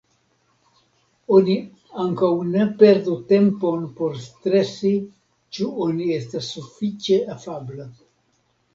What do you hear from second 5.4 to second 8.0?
ĉu oni estis sufiĉe afabla.